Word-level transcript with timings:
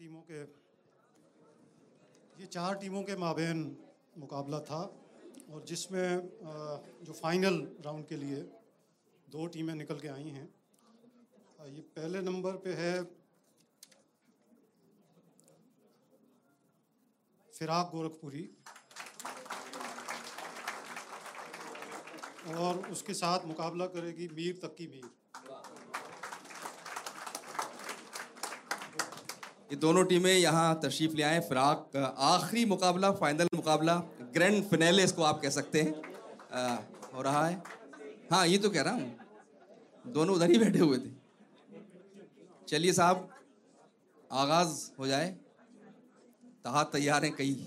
टीमों 0.00 0.20
के, 0.30 0.38
ये 2.40 2.46
चार 2.46 2.74
टीमों 2.80 3.02
के 3.04 3.16
माबेन 3.20 3.58
मुकाबला 4.18 4.60
था 4.68 4.78
और 5.52 5.64
जिसमें 5.68 6.08
जो 7.04 7.12
फाइनल 7.12 7.58
राउंड 7.84 8.06
के 8.06 8.16
लिए 8.16 8.38
दो 9.28 9.46
टीमें 9.46 9.74
निकल 9.74 10.00
के 10.00 10.08
आई 10.08 10.30
हैं। 10.30 10.48
ये 11.66 11.82
पहले 11.98 12.22
नंबर 12.22 12.56
पे 12.64 12.72
है 12.74 12.94
फिराक 17.52 17.90
गोरखपुरी। 17.92 18.48
और 22.56 22.86
उसके 22.90 23.14
साथ 23.16 23.46
मुकाबला 23.46 23.86
करेगी 23.94 24.28
मीर 24.34 24.60
तक्की 24.62 24.86
मीर। 24.86 25.10
ये 29.70 29.76
दोनों 29.76 30.04
टीमें 30.04 30.32
यहाँ 30.32 30.80
तशरीफ़ 30.84 31.12
ले 31.16 31.22
आए। 31.22 31.40
फिराक 31.40 31.88
का 31.92 32.04
आखिरी 32.28 32.64
मुकाबला 32.64 33.10
फाइनल 33.12 33.48
मुकाबला 33.54 33.94
ग्रैंड 34.34 34.62
फिनेले 34.64 35.04
इसको 35.04 35.22
आप 35.22 35.40
कह 35.42 35.50
सकते 35.50 35.82
हैं। 35.82 35.92
आ, 36.52 36.76
हो 37.14 37.22
रहा 37.22 37.46
है। 37.46 37.62
हाँ 38.30 38.46
ये 38.46 38.58
तो 38.58 38.70
कह 38.70 38.82
रहा 38.82 38.94
हूँ। 38.94 39.16
दोनों 40.06 40.34
उधर 40.36 40.50
ही 40.50 40.58
बैठे 40.58 40.78
हुए 40.78 40.98
थे। 40.98 41.10
चलिए 42.68 42.92
साहब 42.92 43.28
आगाज़ 44.30 44.74
हो 44.98 45.06
जाए। 45.06 45.28
तहा 46.64 46.82
तैयार 46.92 47.24
हैं 47.24 47.34
कई। 47.36 47.66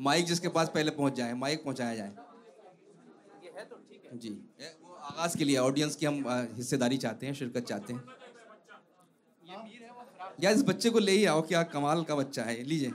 माइक 0.00 0.26
जिसके 0.26 0.48
पास 0.48 0.68
पहले 0.74 0.90
पहुँच 0.90 1.14
जाए 1.14 1.32
माइक 1.34 1.64
पहुँचाया 1.64 1.94
जाए। 1.94 2.12
जी। 4.14 4.30
वो 4.82 4.94
आगाज़ 4.94 5.36
के 5.38 5.44
लिए 5.44 5.56
ऑडियंस 5.58 5.96
की 5.96 6.06
हम 6.06 6.24
हिस्सेदारी 6.56 6.96
चाहते 6.96 7.26
हैं 7.26 7.34
शिरकत 7.34 7.64
चाहते 7.64 7.92
हैं। 7.92 8.17
या 10.38 10.50
इस 10.50 10.62
बच्चे 10.64 10.90
को 10.90 10.98
ले 10.98 11.12
ही 11.12 11.24
आओ 11.26 11.42
क्या 11.48 11.62
कमाल 11.74 12.04
का 12.04 12.14
बच्चा 12.16 12.42
है, 12.44 12.62
लीजिए। 12.64 12.94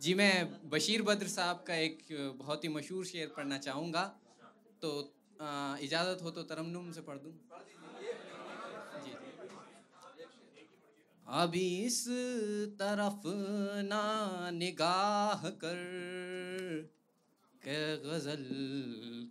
जी, 0.00 0.14
मैं 0.14 0.68
बशीर 0.70 1.02
बद्र 1.02 1.26
साहब 1.28 1.64
का 1.66 1.74
एक 1.76 1.98
बहुत 2.38 2.64
ही 2.64 2.68
मशहूर 2.68 3.04
शेर 3.06 3.32
पढ़ना 3.36 3.58
चाहूँगा। 3.58 4.04
तो 4.82 4.90
इजाज़त 5.84 6.22
हो 6.22 6.30
तो 6.30 6.42
तरन्नुम 6.42 6.90
से 6.92 7.00
पढ़ 7.02 7.18
दूँ? 7.18 7.32
अभी 11.26 11.66
इस 11.84 12.04
तरफ़ 12.80 13.22
ना 13.84 14.02
निगाह 14.50 15.48
कर 15.64 15.78
के 17.68 17.96
गज़ल 17.98 18.42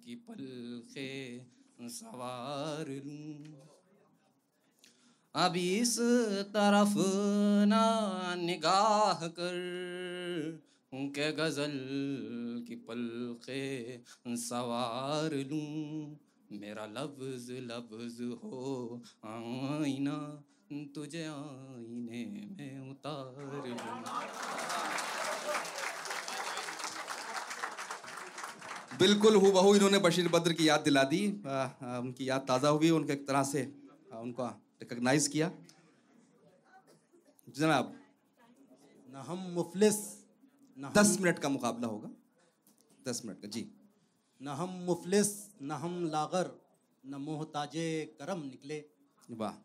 की 0.06 0.16
पलखे 0.28 1.12
सवार 1.90 2.90
लूँ। 3.06 3.36
अब 5.36 5.56
इस 5.56 5.96
तरफ़ 6.52 6.96
ना 7.68 7.86
निगाह 8.36 9.28
कर 9.40 9.56
के 11.16 11.32
गज़ल 11.32 11.78
की 12.68 12.76
पलके 12.90 13.64
सवार 14.38 15.34
लूँ। 15.52 16.18
मेरा 16.60 16.86
लफ्ज 16.92 17.48
लफ्ज 17.72 18.22
हो 18.44 19.02
आईना, 19.26 20.18
तुझे 20.96 21.24
आईने 21.26 22.26
में 22.26 22.92
उतार 22.92 23.68
लूँ। 23.68 23.78
बिल्कुल 29.00 29.36
हु 29.36 29.52
बहू 29.52 29.74
इन्होंने 29.76 30.00
बशीर 30.00 30.28
बद्र 30.30 30.54
की 30.54 30.68
याद 30.68 30.82
दिला 30.82 31.04
दी। 31.04 31.22
आ, 31.48 31.54
आ, 31.54 32.00
उनकी 32.00 32.28
याद 32.30 32.42
ताज़ा 32.48 32.70
हुई 32.70 32.90
उनके 32.90 33.14
एक 33.14 33.28
तरह 33.28 33.44
से 33.44 33.62
आ, 34.14 34.20
उनको 34.20 34.48
रिकग्नाइज 34.82 35.28
किया। 35.28 35.52
जनाब 37.48 37.94
न 39.10 39.24
हम 39.28 39.40
मुफलिस 39.54 40.00
न 40.78 40.92
दस 40.96 41.18
मिनट 41.22 41.40
का 41.40 41.50
मुकाबला 41.50 41.88
होगा। 41.88 42.10
दस 43.02 43.22
मिनट 43.26 43.42
का 43.42 43.48
जी। 43.50 43.68
न 44.42 44.56
हम 44.60 44.70
मुफलिस 44.88 45.32
न 45.62 45.72
हम 45.84 45.94
लागर 46.10 46.52
न 47.04 47.22
मोहताज 47.22 47.72
करम 48.20 48.44
निकले। 48.46 48.84
वाह। 49.30 49.56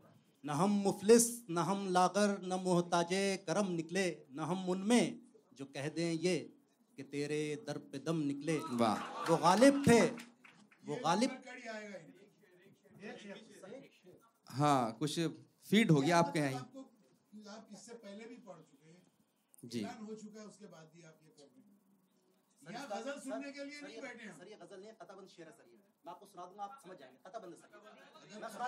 न 0.45 0.51
हम 0.59 0.71
मुफलिस 0.85 1.27
न 1.51 1.59
हम 1.69 1.89
लागर 1.93 2.39
न 2.45 2.61
मोहताजे 2.65 3.25
करम 3.47 3.73
निकले। 3.73 4.07
न 4.33 4.49
हम 4.51 4.69
उनमें 4.69 5.05
जो 5.59 5.65
कह 5.67 5.89
दें 5.91 6.13
ये 6.13 6.37
कि 7.01 7.05
तेरे 7.09 7.41
दर 7.65 7.79
पे 7.89 7.99
दम 8.05 8.17
निकले। 8.29 8.57
वाह। 8.77 8.97
वो 9.29 9.37
गालिब 9.41 9.77
थे। 9.87 10.01
वो 10.85 10.97
गालिब 11.05 11.31
हाँ 14.49 14.81
कुछ 14.99 15.13
फ़ीड 15.71 15.91
हो 15.91 16.01
गया 16.01 16.19
आपके 16.19 16.41
यहाँ 16.41 16.61
आप 17.51 17.69
इससे 17.73 17.95
पहले 18.05 18.25
भी 18.25 18.37
पढ़ 18.47 18.61
चुके 18.61 18.89
हैं। 18.91 19.01
जी। 19.73 19.81
हो 19.81 20.15
चुका 20.15 20.41
है 20.41 20.47
उसके 20.47 20.67
बाद 20.67 20.91
भी 20.95 21.03
आप 21.03 21.17
ये 21.25 21.33
कर 21.39 21.47
रहे 21.47 21.61
हैं 21.63 22.75
यहाँ 22.75 22.87
गज़ल 22.93 23.17
सुनने 23.25 23.53
के 23.53 23.65
लिए 23.65 23.81
नहीं 23.81 24.01
बैठे 24.03 24.29
सर 24.39 24.49
ये 24.51 24.57
गज़ल 24.63 24.81
नहीं 24.81 24.93
खताबंद 25.01 25.29
शेर 25.37 25.47
है 25.47 25.53
सर 25.53 25.67
ये। 25.73 25.79
मैं 26.05 26.13
आपको 26.13 26.27
सुना 26.27 26.45
दूँगा 26.47 26.65
आप 26.65 26.75
समझ 26.85 26.97
जाएँगे। 27.01 27.19
खताबंद 27.25 27.53
सर 27.55 27.69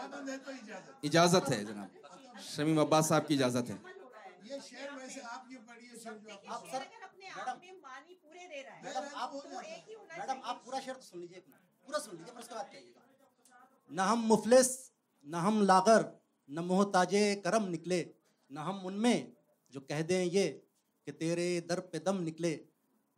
अगर 0.01 0.31
है 0.31 0.39
तो 0.39 0.51
इजाज़त। 0.53 1.05
इजाज़त 1.11 1.45
है 1.53 1.65
जनाब। 1.65 1.91
शमीम 2.49 2.81
अब्बास 2.81 3.09
साहब 3.09 3.27
की 3.27 3.35
इजाज़त 3.35 3.67
है। 3.71 3.79
ये 4.51 4.61
शेर 4.63 4.91
वैसे 4.95 5.21
आप 5.35 5.49
ये 5.51 5.59
पढ़िए 5.69 5.91
आप 6.49 6.63
सर 6.73 6.83
मानी 7.37 8.15
पूरे 8.15 8.47
दे 8.47 8.61
रहा 8.63 8.75
है। 8.75 8.83
मैडम 8.85 9.05
आप 9.17 9.31
जाता। 9.35 9.61
एक 9.63 9.85
होना 9.89 10.17
मैडम 10.19 10.41
आप 10.45 10.63
पूरा 10.65 10.81
शेर 10.81 10.95
तो 10.95 11.03
सुन 11.03 11.21
लीजिए 11.21 11.41
पूरा 11.87 11.99
सुन 11.99 12.17
लीजिए 12.17 12.33
फिर 12.33 12.43
उसके 12.43 12.55
बाद 12.55 12.69
कहिएगा। 12.73 13.01
न 13.91 13.99
हम 14.01 14.19
मुफलिस 14.29 14.71
न 15.27 15.35
हम 15.47 15.63
लागर 15.63 16.05
न 16.49 16.65
मोहताजे 16.67 17.23
करम 17.45 17.69
निकले 17.69 18.01
न 18.51 18.59
हम 18.61 18.85
उनमें 18.87 19.19
जो 19.73 19.81
कह 19.83 20.03
दें 20.03 20.25
ये 20.25 20.47
कि 21.07 21.13
तेरे 21.15 21.49
दर 21.69 21.81
पे 21.93 21.99
दम 22.01 22.17
निकले 22.23 22.53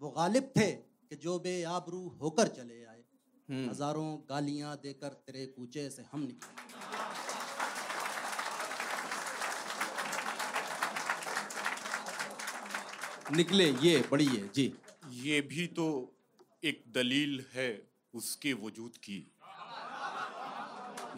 वो 0.02 0.10
गालिब 0.10 0.52
थे 0.56 0.70
कि 0.72 1.16
जो 1.16 1.38
बे 1.38 1.54
आबरू 1.70 2.02
होकर 2.20 2.48
चले 2.56 2.84
आए। 2.84 3.02
हज़ारों 3.48 4.10
गालियाँ 4.28 4.76
देकर 4.82 5.12
तेरे 5.26 5.46
कूचे 5.48 5.88
से 5.90 6.02
हम 6.12 6.20
निकले। 6.22 7.23
निकले 13.32 13.70
ये 13.82 14.04
बड़ी 14.10 14.26
है 14.26 14.48
जी। 14.54 14.72
ये 15.10 15.40
भी 15.40 15.66
तो 15.66 15.86
एक 16.64 16.82
दलील 16.94 17.44
है 17.54 17.70
उसके 18.14 18.52
वजूद 18.52 18.96
की। 18.96 19.18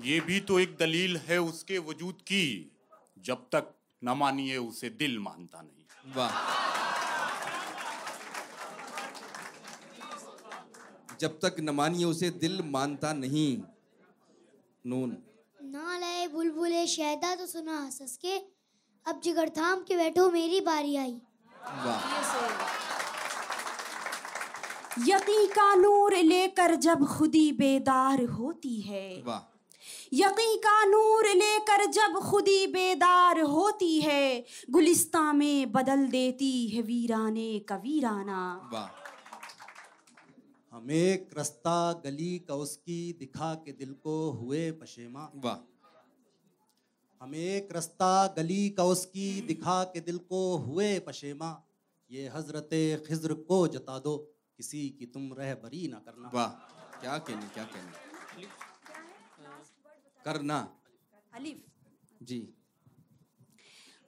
ये 0.03 0.21
भी 0.21 0.41
तो 0.41 0.59
एक 0.61 0.77
दलील 0.81 1.17
है 1.17 1.39
उसके 1.41 1.79
वजूद 1.79 2.15
की 2.23 2.73
जब 3.19 3.47
तक 3.53 3.75
न 4.03 4.11
मानिए 4.11 4.57
उसे 4.57 4.89
दिल 4.91 5.19
मानता 5.19 5.63
नहीं। 5.63 6.13
वाह। 6.17 6.33
जब 11.21 11.39
तक 11.39 11.57
न 11.61 11.71
मानिए 11.71 12.05
उसे 12.05 12.31
दिल 12.31 12.63
मानता 12.63 13.13
नहीं 13.13 13.63
नून। 14.87 15.17
ना 15.65 15.99
लाए 15.99 16.27
बुलबुले 16.29 16.87
शहदा 16.87 17.35
तो 17.35 17.47
सुना 17.47 17.79
हंस 17.81 18.17
के 18.17 18.37
अब 19.07 19.21
जिगर 19.25 19.49
थाम 19.49 19.83
के 19.83 19.97
बैठो 19.97 20.31
मेरी 20.31 20.61
बारी 20.61 20.97
आई। 20.97 21.21
यकी 25.09 25.47
का 25.47 25.75
नूर 25.75 26.17
लेकर 26.17 26.75
जब 26.75 27.07
खुदी 27.07 27.53
बेदार 27.53 28.25
होती 28.25 28.81
है। 28.81 29.23
यकी 30.13 30.57
का 30.57 30.85
नूर 30.85 31.27
लेकर 31.27 31.87
जब 31.87 32.21
खुदी 32.31 32.67
बेदार 32.67 33.41
होती 33.41 34.01
है 34.01 34.45
गुलिस्तां 34.71 35.35
में 35.35 35.73
बदल 35.73 36.07
देती 36.07 36.69
है 36.69 36.83
वीराने 36.83 37.59
का 37.59 37.77
वीराना 37.77 38.71
वाह। 38.73 38.89
हम 40.77 40.91
एक 40.91 41.31
रास्ता 41.37 41.93
गली 41.93 42.39
का 42.39 42.55
उसकी 42.55 43.17
दिखा 43.19 43.55
के 43.55 43.73
दिल 43.73 43.93
को 43.93 44.31
हुए 44.31 44.71
पशेमा। 44.71 45.33
वाह। 45.35 45.73
हम 47.23 47.35
एक 47.35 47.69
रास्ता 47.73 48.27
गली 48.27 48.71
का 48.71 48.85
उसकी 48.85 49.41
दिखा 49.41 49.85
के 49.85 50.01
दिल 50.01 50.19
को 50.19 50.57
हुए 50.57 50.99
पशेमा। 50.99 51.66
ये 52.11 52.29
हज़रत 52.29 52.71
खिज्र 53.07 53.35
को 53.49 53.67
जता 53.69 53.99
दो 53.99 54.17
किसी 54.57 54.89
की 54.99 55.07
तुम 55.07 55.33
रहबरी 55.39 55.87
ना 55.89 55.99
करना। 55.99 56.31
वाह 56.35 56.51
क्या 57.01 57.17
कहने 57.19 57.49
क्या 57.55 57.65
कहने। 57.65 58.47
करना। 60.25 60.59
अलिफ 61.33 61.59
जी। 62.23 62.41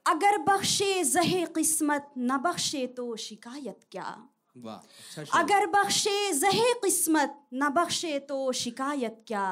अगर 0.05 0.37
बख्शे 0.43 1.03
जहे 1.05 1.45
किस्मत 1.55 2.13
न 2.17 2.37
बख्शे 2.37 2.85
तो 2.97 3.15
शिकायत 3.17 3.79
क्या? 3.91 4.09
वाह 4.55 5.21
अच्छा 5.21 5.39
अगर 5.39 5.65
बख्शे 5.67 6.17
जहे 6.33 6.73
किस्मत 6.83 7.35
न 7.53 7.69
बख्शे 7.69 8.17
तो 8.29 8.51
शिकायत 8.61 9.23
क्या? 9.27 9.45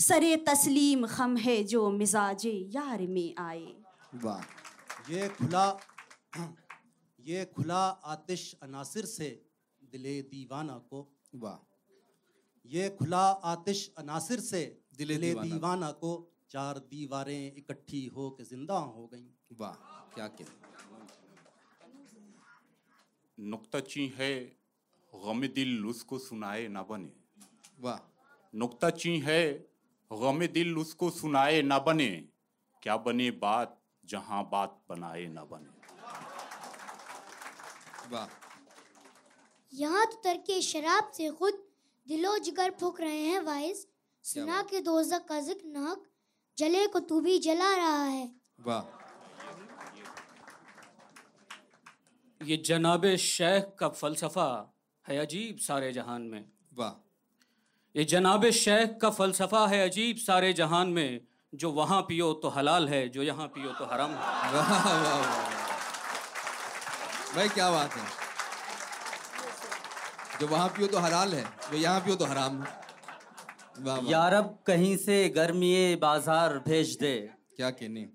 सरे 0.00 0.36
तस्लीम 0.48 1.06
खम 1.06 1.36
है 1.36 1.62
जो 1.64 1.90
मिजाजे 1.92 2.52
यार 2.74 3.06
में 3.08 3.34
आए। 3.38 3.66
वाह। 4.14 5.12
ये 5.12 5.28
खुला 5.28 5.66
ये 7.26 7.44
खुला 7.46 7.82
आतिश 8.12 8.54
अनासिर 8.62 9.04
से 9.06 9.28
दिले 9.82 10.20
दीवाना 10.22 10.76
को। 10.90 11.00
वाह। 11.34 11.58
ये 12.64 12.88
खुला 12.90 13.22
आतिश 13.44 13.80
अनासिर 13.98 14.40
से 14.40 14.62
दिले 14.98 15.14
दिले 15.14 15.28
दीवाना। 15.28 15.48
दीवाना 15.48 15.90
को 15.92 16.12
चार 16.50 16.78
दीवारें 16.90 17.54
इकट्ठी 17.56 18.04
हो 18.06 18.28
के 18.30 18.44
ज़िंदा 18.44 18.78
हो 18.78 19.06
गई। 19.06 19.26
वाह 19.52 19.74
क्या 20.14 20.28
क्या। 20.28 20.46
नुक्ताची 23.38 24.06
है 24.16 24.34
गम 25.12 25.46
दिल 25.48 25.86
उसको 25.86 26.18
सुनाए 26.18 26.66
ना 26.68 26.82
बने। 26.82 27.12
वाह। 27.80 27.98
नुक्ताची 28.54 29.18
है 29.18 29.42
गम 30.10 30.46
दिल 30.46 30.76
उसको 30.78 31.10
सुनाए 31.10 31.62
ना 31.62 31.78
बने। 31.78 32.10
क्या 32.82 32.96
बने 32.96 33.30
बात 33.30 33.80
जहाँ 34.04 34.48
बात 34.52 34.80
बनाए 34.88 35.26
ना 35.28 35.44
बने। 35.44 35.81
वाह 38.12 38.26
यहाँ 39.72 40.06
तो 40.06 40.20
तरके 40.24 40.60
शराब 40.62 41.10
से 41.16 41.30
खुद 41.38 41.54
दिलो 42.06 42.36
जिगर 42.38 42.70
फूक 42.80 43.00
रहे 43.00 43.20
हैं 43.20 43.40
वाइस। 43.42 43.86
सुना 44.24 44.62
के 44.70 44.80
दोजक 44.82 45.24
का 45.28 45.38
ज़िक्र 45.40 45.68
नाक 45.68 46.02
जले 46.58 46.86
को 46.86 46.98
तू 47.02 47.20
भी 47.20 47.38
जला 47.38 47.74
रहा 47.76 48.02
है। 48.04 48.26
वाह। 48.60 48.82
ये 52.40 52.56
जनाब 52.66 53.06
शेख 53.18 53.72
का 53.78 53.88
फ़लसफ़ा 53.90 54.48
है 55.04 55.18
अजीब 55.18 55.58
सारे 55.60 55.92
जहान 55.92 56.22
में। 56.22 56.44
वाह। 56.74 56.92
ये 57.94 58.04
जनाब 58.04 58.48
शेख 58.52 58.98
का 59.02 59.10
फ़लसफ़ा 59.12 59.66
है 59.68 59.80
अजीब 59.88 60.16
सारे 60.18 60.52
जहान 60.52 60.88
में 60.90 61.20
जो 61.52 61.70
वहाँ 61.72 62.00
पियो 62.02 62.32
तो 62.42 62.48
हलाल 62.50 62.88
है 62.88 63.08
जो 63.08 63.22
यहाँ 63.22 63.46
पियो 63.48 63.72
तो 63.78 63.84
हराम 63.86 64.10
है। 64.10 64.52
वाह 64.52 64.70
वाह 64.70 64.86
वाह 64.86 65.18
वाह। 65.18 65.51
भाई 67.34 67.48
क्या 67.48 67.70
बात 67.70 67.94
है? 67.96 68.04
जो 70.40 70.46
वहाँ 70.48 70.68
पियो 70.68 70.86
तो 70.86 70.98
हलाल 70.98 71.34
है 71.34 71.42
जो 71.42 71.76
यहाँ 71.78 72.00
पियो 72.00 72.14
तो 72.16 72.24
हराम 72.26 72.62
है। 72.62 72.80
वाह 73.78 73.96
वाह। 73.96 74.10
यारब 74.10 74.58
कहीं 74.66 74.96
से 74.96 75.28
गर्मिए 75.28 75.94
बाज़ार 75.96 76.58
भेज 76.66 76.96
दे। 77.00 77.14
क्या 77.56 77.70
कहने? 77.72 78.08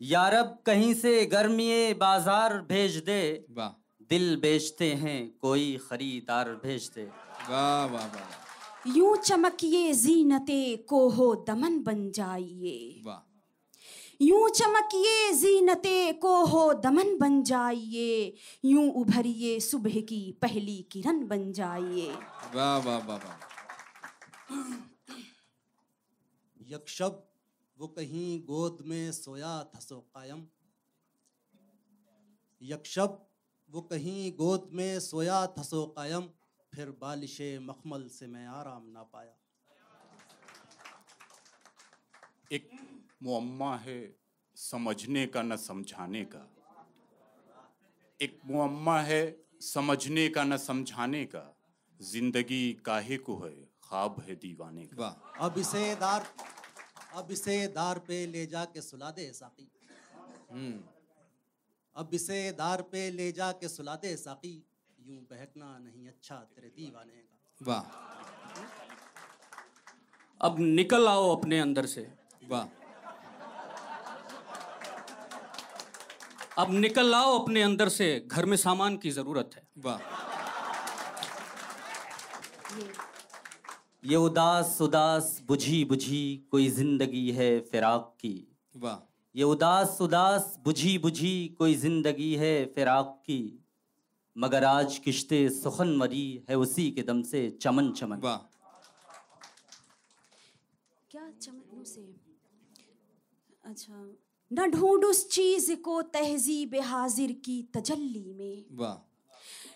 यारब 0.00 0.58
कहीं 0.66 0.92
से 0.94 1.24
गर्मिए 1.26 1.92
बाज़ार 1.94 2.56
भेज 2.68 2.96
दे। 3.06 3.22
वाह। 3.50 3.68
दिल 4.10 4.36
बेचते 4.36 4.92
हैं 4.94 5.18
कोई 5.40 5.76
खरीदार 5.90 6.48
भेज 6.64 6.90
दे। 6.94 7.04
वाह 7.50 7.84
वाह 7.86 8.06
वाह। 8.06 8.96
यूँ 8.96 9.16
चमकिए 9.16 9.92
जीनते 9.94 10.76
को 10.88 11.08
हो 11.10 11.34
दमन 11.48 11.78
बन 11.82 12.10
जाइए। 12.10 13.02
वाह। 13.04 13.20
यूँ 14.22 14.48
चमकिए 14.48 15.32
जीनते 15.32 16.12
को 16.12 16.44
हो 16.44 16.72
दमन 16.74 17.16
बन 17.18 17.42
जाइए 17.42 18.34
यूँ 18.64 18.90
उभरिए 18.92 19.58
सुबह 19.60 20.00
की 20.00 20.20
पहली 20.42 20.76
किरण 20.92 21.26
बन 21.28 21.52
जाइए। 21.52 22.10
वाह 22.54 22.76
वाह 22.78 22.98
वाह 22.98 23.16
वाह। 23.16 23.36
यक्षब 26.68 27.22
वो 27.78 27.86
कहीं 27.88 28.40
गोद 28.40 28.78
में 28.86 29.12
सोया 29.12 29.52
था 29.64 29.78
सो 29.78 29.98
कायम। 30.14 30.46
यक्षब 32.62 33.18
वो 33.70 33.80
कहीं 33.80 34.32
गोद 34.32 34.70
में 34.72 35.00
सोया 35.00 35.46
था 35.46 35.62
सो 35.62 35.84
कायम। 35.98 36.28
फिर 36.72 36.90
बालिश 37.00 37.36
मखमल 37.62 38.08
से 38.08 38.26
मैं 38.26 38.46
आराम 38.46 38.82
ना 38.88 39.02
पाया। 39.02 39.34
एक 42.52 42.70
मुअम्मा 43.22 43.76
है 43.76 44.16
समझने 44.56 45.26
का 45.26 45.42
न 45.42 45.56
समझाने 45.56 46.24
का। 46.24 46.48
एक 48.20 48.40
मुअम्मा 48.46 49.00
है 49.00 49.22
समझने 49.60 50.28
का 50.28 50.44
न 50.44 50.56
समझाने 50.56 51.24
का। 51.24 51.44
ज़िंदगी 52.00 52.72
काहे 52.84 53.16
को 53.16 53.38
है? 53.38 53.50
ख्वाब 53.82 54.24
है 54.28 54.34
दीवाने 54.34 54.84
का। 54.86 54.96
वाह। 54.98 55.46
अब 55.46 55.58
इसे 55.58 55.94
दार 55.94 56.26
अब 57.14 57.30
इसे 57.30 57.66
दार 57.68 57.98
पे 57.98 58.26
ले 58.26 58.46
जाके 58.46 58.80
सुला 58.80 59.10
दे 59.10 59.32
साकी। 59.32 59.70
हम्म। 60.52 60.80
अब 61.96 62.10
इसे 62.14 62.52
दार 62.52 62.82
पे 62.82 63.10
ले 63.10 63.32
जाके 63.32 63.68
सुला 63.68 63.96
दे 63.96 64.16
साकी। 64.16 64.54
यूँ 64.98 65.18
बहकना 65.30 65.78
नहीं 65.78 66.08
अच्छा 66.08 66.36
तेरे 66.36 66.68
दीवाने 66.68 67.12
का। 67.12 67.38
वाह। 67.60 67.82
अब 70.40 70.56
निकल 70.58 71.08
आओ 71.08 71.36
अपने 71.36 71.58
अंदर 71.60 71.86
से। 71.86 72.12
वाह। 72.48 72.81
अब 76.58 76.72
निकल 76.72 77.14
आओ 77.14 77.38
अपने 77.38 77.62
अंदर 77.62 77.88
से 77.88 78.06
घर 78.26 78.44
में 78.46 78.56
सामान 78.56 78.96
की 78.96 79.10
ज़रूरत 79.10 79.50
है। 79.56 79.62
वाह। 79.78 79.98
ये 84.04 84.16
उदास 84.16 84.76
उदास 84.80 85.40
बुझी 85.48 85.84
बुझी 85.84 86.48
कोई 86.50 86.68
ज़िंदगी 86.70 87.30
है 87.30 87.48
फिराक 87.60 88.14
की। 88.20 88.34
वाह। 88.74 88.98
ये 89.34 89.44
उदास 89.44 89.96
उदास 90.00 90.56
बुझी 90.64 90.96
बुझी 90.98 91.34
कोई 91.58 91.74
ज़िंदगी 91.74 92.34
है 92.36 92.54
फिराक 92.74 93.20
की। 93.26 93.42
मगर 94.36 94.64
आज 94.64 94.98
किश्ते 94.98 95.48
सुखन 95.50 95.96
मरी 95.96 96.44
है 96.50 96.56
उसी 96.56 96.90
के 96.90 97.02
दम 97.02 97.22
से 97.22 97.48
चमन 97.62 97.90
चमन। 97.92 98.20
वाह। 98.20 98.36
क्या 101.10 101.30
चमकनों 101.40 101.84
से? 101.84 102.00
अच्छा 103.64 104.04
न 104.52 104.70
ढूंढ 104.70 105.04
उस 105.04 105.30
चीज़ 105.30 105.74
को 105.74 106.02
तहजीब 106.02 106.74
हाजिर 106.74 107.32
की 107.32 107.62
तजल्ली 107.62 108.32
में। 108.32 108.64
वाह। 108.72 109.08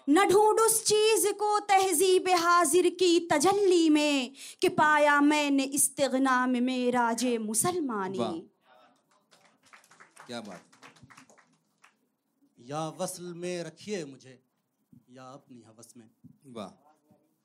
न 0.08 0.28
ढूंढ 0.28 0.61
उस 0.61 0.84
चीज़ 0.84 1.32
को 1.32 1.61
तहजीब 1.61 2.28
हाजिर 2.28 2.88
की 2.88 3.20
तजल्ली 3.20 3.90
में 3.90 4.32
कि 4.62 4.69
पाया 4.69 5.20
मैंने 5.20 5.64
इस्तिगना 5.64 6.46
में 6.46 6.61
मेरा 6.61 7.12
जे। 7.12 7.38
मुसलमानी। 7.38 8.50
क्या 10.26 10.40
बात। 10.40 10.62
या 12.61 12.88
वसल 12.88 13.34
में 13.34 13.62
रखिए 13.64 14.05
मुझे 14.05 14.43
या 15.11 15.25
अपनी 15.25 15.62
हवस 15.62 15.94
में। 15.96 16.11
वाह। 16.46 16.70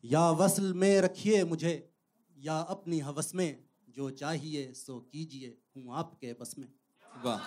या 0.04 0.32
वसल 0.32 0.74
में 0.74 1.02
रखिए 1.02 1.44
मुझे 1.44 1.94
या 2.40 2.58
अपनी 2.60 3.00
हवस 3.00 3.36
में 3.36 3.64
जो 3.90 4.10
चाहिए 4.10 4.74
सो 4.74 5.00
कीजिए 5.00 5.58
हूँ 5.78 5.96
आपके 5.96 6.34
बस 6.34 6.56
में। 6.60 6.81
वाह। 7.16 7.40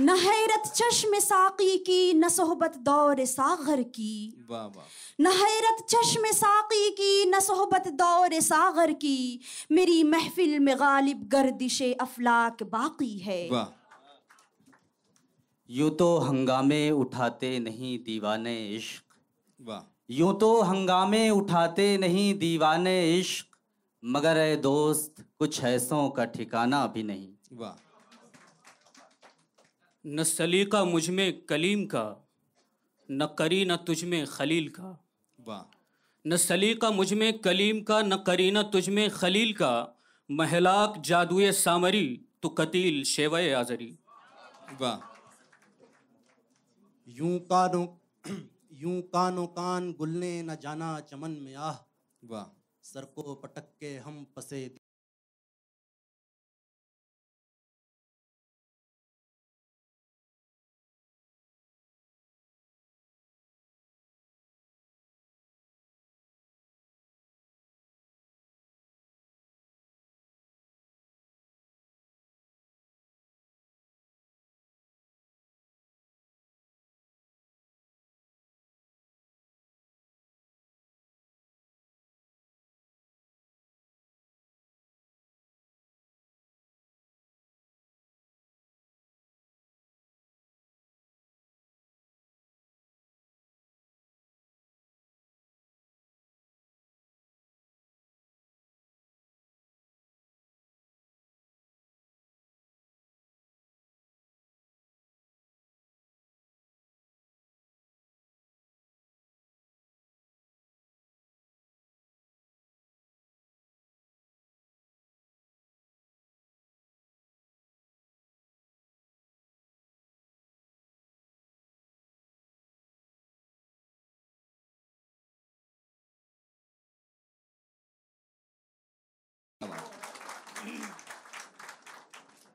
न 0.00 0.08
हैरत 0.08 0.62
चश्म 0.76 1.18
साकी 1.18 1.78
की 1.78 2.14
न 2.14 2.28
सोहबत 2.28 2.76
दौर 2.76 3.24
सागर 3.24 3.82
की। 3.82 4.46
वाह 4.50 4.66
वाह। 4.66 4.86
न 5.20 5.26
हैरत 5.26 5.86
चश्म 5.88 6.32
साकी 6.32 6.90
की 6.90 7.30
न 7.30 7.40
सोहबत 7.40 7.88
दौर 7.88 8.40
सागर 8.40 8.92
की। 8.92 9.40
मेरी 9.72 10.02
महफिल 10.02 10.58
में 10.58 10.76
गालिब 10.76 11.28
गर्दिश 11.28 11.82
अफलाक 11.82 12.62
बाकी 12.62 13.18
है। 13.18 13.48
वाह। 13.50 13.66
यूँ 15.70 15.90
तो 15.90 16.18
हंगामे 16.18 16.90
उठाते 16.90 17.58
नहीं 17.58 17.98
दीवाने 17.98 18.68
इश्क। 18.68 19.02
वाह। 19.60 20.04
यूँ 20.10 20.38
तो 20.38 20.62
हंगामे 20.62 21.30
उठाते 21.30 21.98
नहीं 21.98 22.38
दीवाने 22.38 23.18
इश्क। 23.18 23.46
मगर 24.04 24.36
ए 24.36 24.56
दोस्त 24.56 25.14
कुछ 25.42 25.64
ऐसों 25.64 26.10
का 26.10 26.24
ठिकाना 26.24 26.86
भी 26.86 27.02
नहीं। 27.02 27.34
वाह। 27.52 27.80
न 30.06 30.22
सलीका 30.22 30.84
मुझमें 30.84 31.42
कलीम 31.42 31.86
का 31.86 32.28
न 33.10 33.26
करी 33.38 33.64
न 33.64 33.76
तुझ 33.76 34.04
में 34.04 34.26
खलील 34.26 34.68
का। 34.68 35.04
वाह। 35.40 35.76
न 36.26 36.36
सलीका 36.36 36.90
मुझमें 36.90 37.38
कलीम 37.38 37.80
का 37.80 38.02
न 38.02 38.16
करीना 38.16 38.62
तुझ 38.62 38.88
में 38.88 39.10
खलील 39.10 39.52
का। 39.52 39.98
महलाक 40.30 40.98
जादुए 40.98 41.52
सामरी 41.52 42.24
तो 42.42 42.48
कतील 42.48 43.04
शेवए 43.04 43.52
आजरी। 43.52 43.98
वाह। 44.80 45.16
यूँ 47.08 47.38
कानों 47.38 47.86
यूँ 48.72 49.02
कानों 49.02 49.46
कान 49.46 49.92
गुलने 49.92 50.42
न 50.42 50.56
जाना 50.56 51.00
चमन 51.00 51.30
में 51.30 51.54
आह। 51.54 51.76
वाह। 52.24 52.58
सर 52.82 53.04
को 53.04 53.34
पटक 53.34 53.64
के 53.80 53.96
हम 53.96 54.26
पसे 54.36 54.76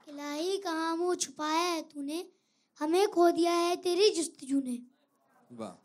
इलाही 0.10 0.58
कहाँ 0.58 0.98
मुँह 0.98 1.16
छुपाया 1.16 1.60
है 1.60 1.82
तूने? 1.82 2.30
हमें 2.80 3.08
खो 3.08 3.32
दिया 3.32 3.54
है 3.54 3.76
तेरी 3.76 4.10
जस्तजू 4.10 4.62
ने 4.62 4.80
वाह। 5.52 5.76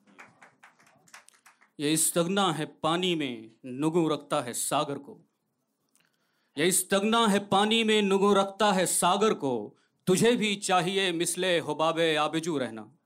ये 1.80 1.92
इस्तगना 1.92 2.52
है 2.52 2.66
पानी 2.66 3.14
में 3.14 3.50
नुगु 3.64 4.08
रखता 4.08 4.40
है 4.40 4.52
सागर 4.52 4.98
को। 4.98 5.20
ये 6.58 6.68
इस्तगना 6.68 7.26
है 7.26 7.38
पानी 7.48 7.84
में 7.84 8.02
नुगु 8.02 8.34
रखता 8.34 8.72
है 8.72 8.86
सागर 8.86 9.34
को। 9.34 9.78
तुझे 10.06 10.36
भी 10.36 10.56
चाहिए 10.56 11.12
मिसले 11.12 11.58
हुबाबे 11.58 12.16
आबिजू 12.16 12.58
रहना। 12.58 12.98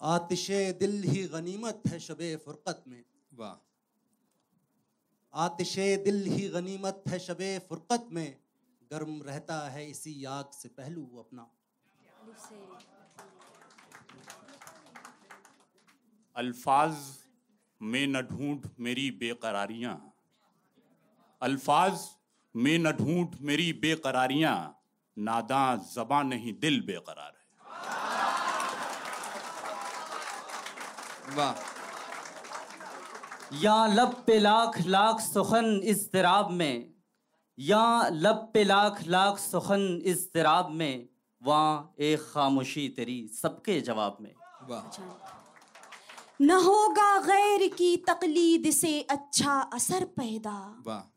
आतिश 0.00 0.50
दिल 0.50 1.02
ही 1.02 1.22
गनीमत 1.24 1.82
है 1.88 2.00
शबे 2.00 2.36
फुरकत 2.36 2.84
में। 2.88 3.04
वाह। 3.34 3.71
आतिश 5.34 5.74
दिल 5.78 6.24
ही 6.26 6.48
गनीमत 6.48 7.02
है 7.08 7.18
शबे 7.18 7.58
फुरकत 7.58 8.08
में। 8.12 8.36
गर्म 8.92 9.22
रहता 9.22 9.68
है 9.70 9.90
इसी 9.90 10.24
आग 10.24 10.50
से 10.52 10.68
पहलू 10.68 11.04
अपना। 11.18 11.46
अल्फाज 16.36 16.94
में 17.80 18.06
न 18.06 18.20
ढूंढ 18.22 18.68
मेरी 18.80 19.10
बेकरारियाँ। 19.10 20.12
अल्फाज 21.42 22.00
में 22.56 22.78
न 22.78 22.92
ढूंढ 22.92 23.28
मेरी 23.40 23.72
बेकरारियाँ। 23.72 24.56
नादा 25.18 25.76
जबां 25.76 26.24
नहीं 26.24 26.52
दिल 26.52 26.80
बेकरार 26.80 27.32
है। 27.32 27.44
वाह। 31.36 31.81
या 33.52 33.86
लब 33.86 34.24
पे 34.26 34.38
लाख 34.38 34.80
लाख 34.80 35.20
सुखन 35.20 35.80
इस 35.84 35.96
इस्तिराब 35.96 36.50
में 36.50 36.94
या 37.58 38.08
लब 38.08 38.50
पे 38.54 38.64
लाख 38.64 39.02
लाख 39.06 39.38
सुखन 39.38 40.02
इस 40.04 40.16
इस्तिराब 40.16 40.70
में 40.70 41.08
वहाँ 41.42 41.94
एक 42.00 42.20
खामोशी 42.20 42.88
तेरी 42.88 43.30
सबके 43.42 43.80
जवाब 43.80 44.16
में। 44.20 44.34
वाह। 44.70 44.82
न 46.42 46.50
होगा 46.50 47.18
गैर 47.20 47.68
की 47.68 47.96
तकलीद 47.96 48.70
से 48.70 49.00
अच्छा 49.00 49.60
असर 49.60 50.04
पैदा। 50.04 50.82
वाह। 50.86 51.08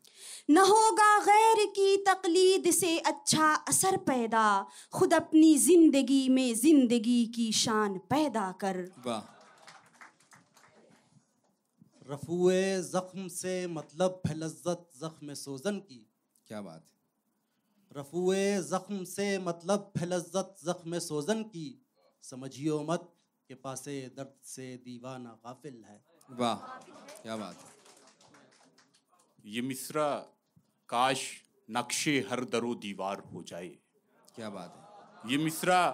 न 0.50 0.58
होगा 0.58 1.18
गैर 1.18 1.66
की 1.66 1.96
तकलीद 1.96 2.70
से 2.70 2.98
अच्छा 2.98 3.54
असर 3.54 3.96
पैदा। 3.96 4.66
खुद 4.92 5.14
अपनी 5.14 5.56
ज़िंदगी 5.58 6.28
में 6.28 6.54
ज़िंदगी 6.54 7.26
की 7.26 7.52
शान 7.52 7.98
पैदा 7.98 8.54
कर। 8.60 8.92
वाह। 9.06 9.35
रफुए 12.06 12.82
जख्म 12.82 13.28
से 13.28 13.66
मतलब 13.66 14.20
है 14.26 14.34
लज्जत 14.34 14.90
जख्म 14.96 15.34
सोजन 15.34 15.78
की। 15.78 16.06
क्या 16.46 16.60
बात 16.60 16.82
है? 16.82 18.00
रफुए 18.00 18.62
जख्म 18.62 19.04
से 19.04 19.38
मतलब 19.38 19.92
है 19.98 20.06
लज्जत 20.06 20.54
जख्म 20.64 20.98
सोजन 20.98 21.42
की। 21.42 21.66
समझियो 22.22 22.82
मत 22.82 23.12
के 23.48 23.54
पासे 23.54 24.00
दर्द 24.16 24.34
से 24.44 24.76
दीवाना 24.76 25.30
गाफिल 25.44 25.82
है। 25.84 26.04
वाह 26.30 26.54
क्या 27.22 27.36
बात 27.36 27.56
है। 27.56 27.74
ये 29.44 29.62
मिसरा 29.62 30.08
काश 30.88 31.26
नक्शे 31.70 32.18
हर 32.30 32.44
दरो 32.44 32.74
दीवार 32.74 33.20
हो 33.20 33.42
जाए। 33.42 33.68
क्या 34.34 34.50
बात 34.50 34.72
है। 34.76 35.30
ये 35.32 35.38
मिसरा 35.38 35.90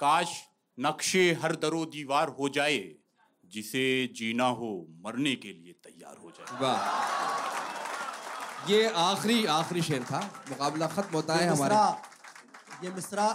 काश 0.00 0.36
नक्शे 0.78 1.32
हर 1.32 1.56
दरो 1.56 1.84
दीवार 1.86 2.28
हो 2.28 2.48
जाए। 2.48 2.78
जिसे 3.52 3.84
जीना 4.16 4.46
हो 4.58 4.70
मरने 5.04 5.34
के 5.36 5.52
लिए 5.52 5.72
तैयार 5.84 6.16
हो 6.22 6.30
जाए। 6.30 6.60
वाह। 6.60 6.78
ये 8.70 8.78
आखिरी 9.00 9.44
आखिरी 9.54 9.82
शेर 9.82 10.02
था। 10.04 10.20
मुकाबला 10.48 10.86
खत्म 10.88 11.14
होता 11.14 11.34
है 11.34 11.48
हमारे 11.48 11.74
ये 12.86 12.92
मिसरा। 12.94 13.26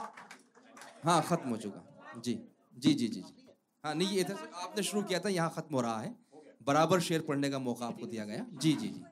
हाँ 1.06 1.22
खत्म 1.24 1.50
हो 1.50 1.58
चुका। 1.58 1.82
जी 2.18 2.34
जी 2.78 2.94
जी 2.94 3.08
जी 3.08 3.22
जी। 3.22 3.34
हाँ 3.84 3.94
नहीं 3.96 4.10
ये 4.10 4.22
इधर 4.22 4.36
से 4.36 4.50
आपने 4.64 4.84
शुरू 4.84 5.02
किया 5.04 5.20
था 5.20 5.30
यहाँ 5.30 5.52
खत्म 5.56 5.76
हो 5.76 5.82
रहा 5.82 6.00
है। 6.02 6.16
बराबर 6.64 7.00
शेर 7.02 7.22
पढ़ने 7.28 7.50
का 7.50 7.60
मौका 7.60 7.86
आपको 7.86 8.06
दिया 8.08 8.26
गया। 8.26 8.46
जी 8.56 8.74
जी 8.74 8.88
जी। 8.88 9.04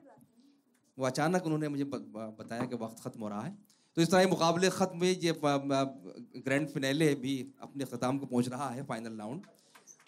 वो 0.98 1.06
अचानक 1.06 1.44
उन्होंने 1.44 1.68
मुझे 1.68 1.84
बताया 1.84 2.64
कि 2.64 2.76
वक्त 2.76 3.02
ख़त्म 3.04 3.20
हो 3.22 3.28
रहा 3.28 3.42
है। 3.42 3.56
तो 3.96 4.02
इस 4.02 4.10
तरह 4.10 4.28
मुकाबले 4.28 4.68
ख़त्म 4.70 4.98
हुए 4.98 5.12
ये 5.14 5.32
ग्रैंड 5.42 6.68
फिनैले 6.68 7.14
भी 7.22 7.34
अपने 7.62 7.84
ख़त्म 7.86 8.18
को 8.18 8.26
पहुँच 8.26 8.48
रहा 8.48 8.68
है 8.70 8.84
फाइनल 8.86 9.16
राउंड 9.18 9.46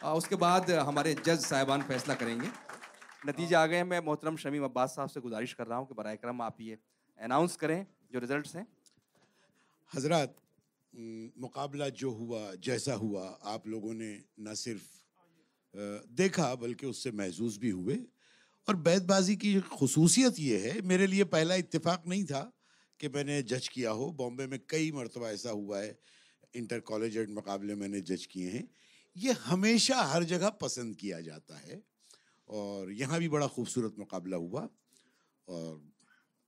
उसके 0.02 0.36
बाद 0.36 0.70
हमारे 0.82 1.14
जज 1.16 1.38
साहिबान 1.40 1.82
फैसला 1.82 2.14
करेंगे। 2.14 2.48
नतीजे 3.26 3.54
आ 3.54 3.66
गए 3.66 3.82
मैं 3.84 4.00
मोहतरम 4.00 4.36
शमीम 4.36 4.64
अब्बास 4.64 4.94
साहब 4.96 5.08
से 5.08 5.20
गुजारिश 5.20 5.52
कर 5.54 5.66
रहा 5.66 5.78
हूँ 5.78 5.86
कि 5.88 5.94
बर 5.94 6.14
करम 6.16 6.40
आप 6.42 6.56
ये 6.60 6.78
अनाउंस 7.18 7.56
करें 7.56 7.86
जो 8.12 8.18
रिज़ल्ट 8.18 8.54
हैं। 8.56 8.66
हज़रत 9.92 10.34
मुकाबला 11.38 11.88
जो 11.90 12.10
हुआ, 12.12 12.40
जैसा 12.56 12.94
हुआ, 12.94 13.22
आप 13.44 13.68
लोगों 13.68 13.92
ने 13.94 14.10
न 14.40 14.54
सिर्फ़ 14.54 14.88
देखा, 16.12 16.54
बल्कि 16.56 16.86
उससे 16.86 17.10
महसूस 17.12 17.58
भी 17.58 17.70
हुए। 17.70 17.98
और 18.68 18.76
बैतबाजी 18.78 19.36
की 19.36 19.54
खसूसियत 19.70 20.34
ये 20.40 20.58
है, 20.60 20.80
मेरे 20.82 21.06
लिए 21.06 21.24
पहला 21.30 21.54
इत्तेफाक 21.56 22.02
नहीं 22.08 22.24
था 22.24 22.42
कि 23.00 23.08
मैंने 23.08 23.42
जज 23.44 23.68
किया 23.68 23.90
हो। 23.92 24.10
बॉम्बे 24.12 24.46
में 24.46 24.58
कई 24.68 24.92
मरतबा 24.92 25.30
ऐसा 25.30 25.50
हुआ 25.52 25.78
है 25.80 25.98
इंटर 26.54 26.80
कॉलेज 26.82 27.18
मुकाबले 27.30 27.74
मैंने 27.76 28.00
जज 28.02 28.26
किए 28.26 28.50
हैं। 28.50 28.68
ये 29.16 29.32
हमेशा 29.44 30.02
हर 30.02 30.24
जगह 30.24 30.48
पसंद 30.60 30.96
किया 30.96 31.20
जाता 31.20 31.58
है। 31.58 31.82
और 32.48 32.90
यहाँ 32.92 33.18
भी 33.18 33.28
बड़ा 33.28 33.46
खूबसूरत 33.46 33.94
मुकाबला 33.98 34.36
हुआ। 34.36 34.68
और 35.48 35.82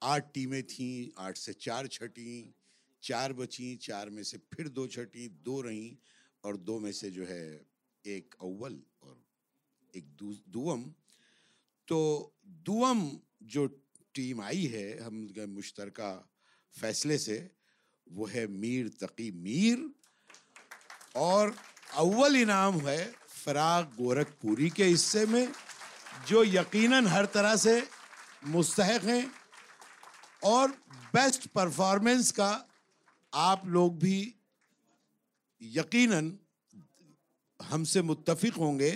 आठ 0.03 0.33
टीमें 0.35 0.63
थीं 0.63 1.09
आठ 1.19 1.37
से 1.37 1.53
चार 1.53 1.87
छटी 1.87 2.55
चार 3.03 3.33
बची 3.33 3.75
चार 3.77 4.11
में 4.11 4.23
से 4.23 4.39
फिर 4.55 4.69
दो 4.69 4.87
छटी 4.87 5.29
दो 5.45 5.61
रहीं 5.61 5.97
और 6.45 6.57
दो 6.57 6.79
में 6.81 6.93
से 6.93 7.11
जो 7.11 7.25
है 7.27 7.67
एक 8.05 8.35
अव्वल 8.43 8.81
और 9.03 9.17
एक 9.95 10.05
दू, 10.19 10.33
दुअम 10.49 10.83
तो 11.89 12.33
दुअम 12.47 13.11
जो 13.43 13.67
टीम 14.15 14.41
आई 14.41 14.65
है 14.67 14.87
हम 15.03 15.29
मुश्तरका 15.49 16.13
फैसले 16.75 17.19
से 17.19 17.39
वो 18.07 18.27
है 18.27 18.47
मीर 18.47 18.89
तकी 19.01 19.31
मीर। 19.31 19.89
और 21.17 21.55
अव्वल 21.93 22.37
इनाम 22.37 22.81
है 22.87 22.99
फराग 23.45 23.85
गोरखपुरी 23.99 24.71
के 24.77 24.85
हिस्से 24.85 25.25
में 25.27 25.53
जो 26.29 26.45
यकीनन 26.45 27.07
हर 27.07 27.27
तरह 27.35 27.57
से 27.57 27.83
मुस्तक 28.55 29.05
हैं। 29.05 29.25
और 30.45 30.71
बेस्ट 31.15 31.47
परफॉर्मेंस 31.55 32.31
का 32.39 32.51
आप 33.33 33.67
लोग 33.67 33.99
भी 33.99 34.19
यकीनन 35.61 36.33
हमसे 37.61 38.03
मुत्तफिक 38.03 38.55
होंगे 38.57 38.91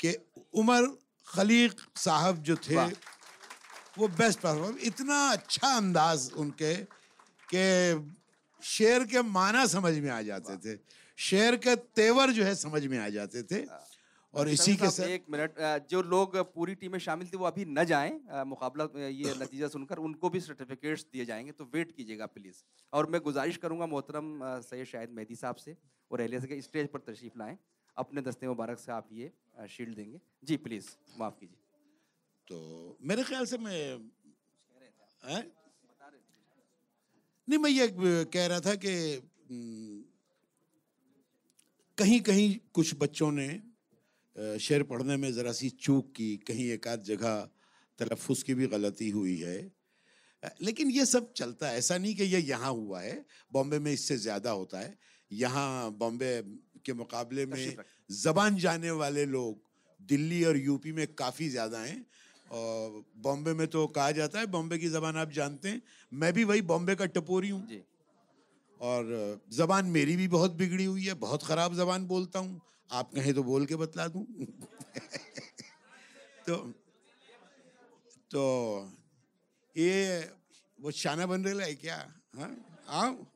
कि 0.00 0.14
उमर 0.60 0.86
खलीक 1.26 1.80
साहब 1.96 2.42
जो 2.42 2.56
थे 2.68 2.76
वो 3.98 4.08
बेस्ट 4.08 4.38
परफॉर्मेंस 4.40 4.84
इतना 4.86 5.18
अच्छा 5.30 5.68
अंदाज 5.76 6.30
उनके 6.36 6.74
कि 7.52 7.64
शेर 8.62 9.04
के 9.04 9.22
माना 9.22 9.66
समझ 9.66 9.94
में 9.98 10.10
आ 10.10 10.20
जाते 10.22 10.56
थे। 10.56 10.78
शेर 11.18 11.56
के 11.56 11.76
तेवर 11.76 12.30
जो 12.30 12.44
है 12.44 12.54
समझ 12.54 12.84
में 12.86 12.98
आ 12.98 13.08
जाते 13.08 13.42
थे। 13.42 13.64
और 14.34 14.48
इसी 14.48 14.74
के 14.76 14.88
साथ 14.90 15.04
एक 15.04 15.24
मिनट 15.30 15.54
जो 15.90 16.02
लोग 16.02 16.36
पूरी 16.54 16.74
टीम 16.74 16.92
में 16.92 16.98
शामिल 16.98 17.28
थे 17.28 17.36
वो 17.36 17.44
अभी 17.44 17.64
न 17.64 17.84
जाएँ। 17.84 18.12
मुकाबला 18.46 18.84
ये 19.08 19.34
नतीजा 19.42 19.68
सुनकर 19.68 19.98
उनको 19.98 20.30
भी 20.30 20.40
सर्टिफिकेट्स 20.40 21.04
दिए 21.12 21.24
जाएँगे 21.24 21.52
तो 21.52 21.64
वेट 21.74 21.92
कीजिएगा 21.92 22.26
प्लीज़ 22.26 22.62
और 22.92 23.06
मैं 23.10 23.20
गुजारिश 23.20 23.56
करूँगा 23.56 23.86
मोहतरम 23.86 24.38
सैयद 24.62 24.86
शाहिद 24.86 25.10
मेहदी 25.10 25.36
साहब 25.36 25.56
से 25.56 25.76
और 26.10 26.20
अहलिया 26.20 26.40
से 26.40 26.60
स्टेज 26.62 26.88
पर 26.88 26.98
तशरीफ़ 27.08 27.38
लाएँ। 27.38 27.58
अपने 27.96 28.20
दस्ते 28.22 28.46
मुबारक 28.46 28.78
से 28.78 28.92
आप 28.92 29.08
ये 29.12 29.32
शील्ड 29.68 29.94
देंगे। 29.96 30.20
जी 30.44 30.56
प्लीज़ 30.56 30.88
माफ़ 31.18 31.34
कीजिए। 31.40 31.56
तो 32.48 32.96
मेरे 33.02 33.22
ख्याल 33.22 33.44
से 33.46 33.58
मैं 33.58 33.80
हैं? 35.22 35.42
नहीं 37.50 37.58
मैं 37.58 37.70
ये 37.70 37.86
कह 38.30 38.46
रहा 38.46 38.60
था 38.60 38.74
कि 38.78 38.92
कहीं 41.98 42.20
कहीं 42.20 42.48
कुछ 42.74 42.94
बच्चों 42.98 43.30
ने 43.32 44.58
शेर 44.58 44.82
पढ़ने 44.86 45.16
में 45.16 45.32
ज़रा 45.32 45.52
सी 45.52 45.70
चूक 45.76 46.12
की 46.16 46.36
कहीं 46.46 46.66
एक 46.72 46.86
आध 46.88 47.02
जगह 47.04 47.34
तलफ़ुज़ 47.98 48.44
की 48.44 48.54
भी 48.54 48.66
गलती 48.66 49.08
हुई 49.10 49.36
है। 49.38 49.56
लेकिन 50.62 50.90
ये 50.90 51.04
सब 51.06 51.32
चलता 51.36 51.68
है। 51.68 51.78
ऐसा 51.78 51.98
नहीं 51.98 52.14
कि 52.16 52.24
ये 52.24 52.40
यहाँ 52.40 52.70
हुआ 52.72 53.00
है 53.00 53.24
बॉम्बे 53.52 53.78
में 53.78 53.92
इससे 53.92 54.16
ज़्यादा 54.18 54.50
होता 54.50 54.78
है। 54.78 54.96
यहाँ 55.30 55.90
बॉम्बे 55.98 56.32
के 56.86 56.92
मुकाबले 56.94 57.46
में 57.46 57.76
ज़बान 58.10 58.56
जाने 58.58 58.90
वाले 59.02 59.24
लोग 59.26 59.60
दिल्ली 60.00 60.42
और 60.44 60.56
यूपी 60.58 60.92
में 60.92 61.06
काफ़ी 61.14 61.48
ज़्यादा 61.48 61.78
हैं। 61.80 62.04
और 62.50 63.04
बॉम्बे 63.16 63.54
में 63.54 63.66
तो 63.66 63.86
कहा 63.86 64.10
जाता 64.10 64.38
है 64.38 64.46
बॉम्बे 64.46 64.78
की 64.78 64.88
ज़बान 64.88 65.16
आप 65.16 65.30
जानते 65.30 65.68
हैं। 65.68 65.82
मैं 66.12 66.32
भी 66.32 66.44
वही 66.44 66.62
बॉम्बे 66.62 66.94
का 66.94 67.06
टपोरी 67.06 67.48
हूँ। 67.48 67.84
और 68.80 69.40
ज़बान 69.52 69.86
मेरी 69.86 70.16
भी 70.16 70.28
बहुत 70.28 70.52
बिगड़ी 70.52 70.84
हुई 70.84 71.06
है 71.06 71.14
बहुत 71.14 71.42
ख़राब 71.42 71.74
ज़बान 71.74 72.06
बोलता 72.06 72.38
हूँ। 72.38 72.60
आप 72.92 73.10
कहें 73.14 73.34
तो 73.34 73.42
बोल 73.42 73.66
के 73.66 73.76
बतला 73.76 74.08
दूँ। 74.08 74.24
तो 76.46 76.74
तो 78.30 78.92
ये 79.76 80.30
वो 80.78 80.90
शाना 80.90 81.26
बन 81.26 81.44
रहा 81.44 81.66
है 81.66 81.74
क्या? 81.74 82.12
हाँ 82.36 82.56
आओ। 82.88 83.26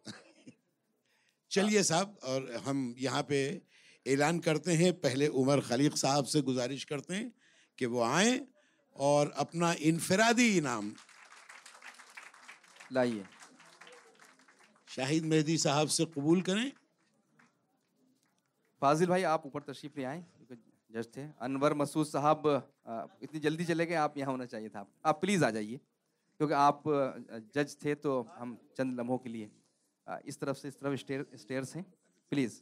चलिए 1.50 1.82
साहब 1.82 2.18
और 2.24 2.62
हम 2.66 2.94
यहाँ 2.98 3.22
पे 3.22 3.62
ऐलान 4.06 4.38
करते 4.38 4.72
हैं। 4.72 4.92
पहले 4.92 5.28
उमर 5.28 5.60
खलीक 5.60 5.96
साहब 5.96 6.24
से 6.24 6.40
गुजारिश 6.40 6.84
करते 6.84 7.14
हैं 7.14 7.32
कि 7.78 7.86
वो 7.86 8.02
आए। 8.02 8.46
और 8.96 9.32
अपना 9.36 9.72
इनफरादी 9.82 10.56
इनाम। 10.58 10.92
लाइए। 12.92 13.24
शाहिद 14.88 15.24
मेहदी 15.24 15.56
साहब 15.58 15.88
से 15.88 16.04
कबूल 16.06 16.42
करें। 16.42 16.70
फाजिल 18.82 19.08
भाई 19.08 19.22
आप 19.24 19.46
ऊपर 19.46 19.62
तशरीफ़ 19.62 19.98
ले 19.98 20.04
आए 20.04 20.24
जज 20.90 21.06
थे। 21.16 21.22
अनवर 21.40 21.74
मसूद 21.74 22.06
साहब 22.06 22.46
इतनी 23.22 23.40
जल्दी 23.40 23.64
चले 23.64 23.86
गए 23.86 23.94
आप 23.96 24.18
यहाँ 24.18 24.30
होना 24.30 24.44
चाहिए 24.46 24.68
था। 24.68 24.86
आप 25.04 25.20
प्लीज़ 25.20 25.44
आ 25.44 25.50
जाइए 25.50 25.80
क्योंकि 26.40 26.54
आप 26.54 26.82
जज 27.54 27.76
थे 27.84 27.94
तो 27.96 28.20
हम 28.36 28.56
चंद 28.76 29.00
लम्हों 29.00 29.18
के 29.18 29.28
लिए 29.28 29.50
इस 30.26 30.38
तरफ़ 30.40 30.56
से 30.56 30.68
इस 30.68 30.78
तरफ़ 30.80 30.96
स्टेयर 30.96 31.26
स्टेयर्स 31.36 31.74
हैं। 31.76 31.84
प्लीज़ 32.32 32.60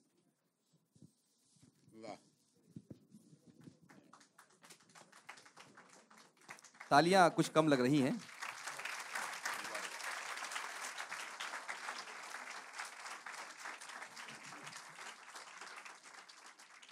तालियाँ 6.92 7.30
कुछ 7.30 7.48
कम 7.48 7.68
लग 7.68 7.80
रही 7.80 7.98
हैं। 7.98 8.20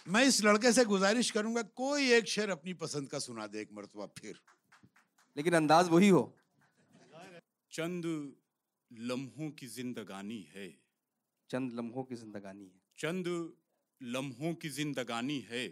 मैं 0.08 0.24
इस 0.24 0.44
लड़के 0.44 0.72
से 0.72 0.84
गुजारिश 0.84 1.30
करूँगा 1.30 1.62
कोई 1.62 2.12
एक 2.12 2.28
शेर 2.28 2.50
अपनी 2.50 2.74
पसंद 2.74 3.10
का 3.10 3.18
सुना 3.18 3.46
दे 3.46 3.60
एक 3.60 3.68
मरतबा 3.72 4.06
फिर। 4.06 4.40
लेकिन 5.36 5.54
अंदाज 5.54 5.88
वही 5.88 6.08
हो। 6.08 6.38
चंद 7.72 8.36
लम्हों 8.92 9.50
की 9.50 9.66
जिंदगानी 9.66 10.42
है। 10.42 10.78
चंद 11.50 11.72
लम्हों 11.72 12.04
की 12.04 12.16
जिंदगानी 12.16 12.64
है। 12.64 12.82
चंद 12.98 13.54
लम्हों 14.02 14.54
की 14.54 14.68
जिंदगानी 14.68 15.40
है। 15.40 15.68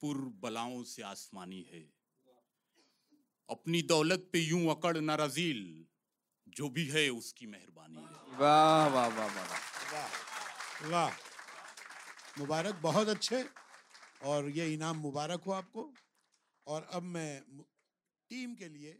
पुर 0.00 0.16
बलाओं 0.16 0.82
से 0.82 1.02
आसमानी 1.02 1.62
है। 1.62 1.99
अपनी 3.50 3.82
दौलत 3.82 4.28
पे 4.32 4.38
यूँ 4.38 4.70
अकड़ 4.70 4.96
ना 4.98 5.14
रजील 5.14 5.86
जो 6.48 6.68
भी 6.68 6.86
है 6.86 7.08
उसकी 7.08 7.46
मेहरबानी 7.46 7.96
है। 7.96 8.38
वाह 8.38 8.86
वाह 8.88 9.06
वाह 9.08 9.26
वाह 9.26 9.46
वाह। 9.94 10.88
वाह 10.90 11.10
मुबारक 12.38 12.74
बहुत 12.74 13.08
अच्छे। 13.08 13.44
और 14.22 14.48
ये 14.48 14.72
इनाम 14.74 14.96
मुबारक 14.96 15.42
हो 15.42 15.52
आपको। 15.52 15.94
और 16.66 16.88
अब 16.92 17.02
मैं 17.02 17.42
टीम 18.30 18.54
के 18.54 18.68
लिए 18.68 18.98